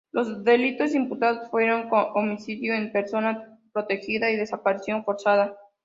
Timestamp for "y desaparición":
4.31-5.03